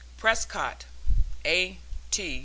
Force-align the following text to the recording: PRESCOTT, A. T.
PRESCOTT, 0.17 0.87
A. 1.45 1.77
T. 2.09 2.39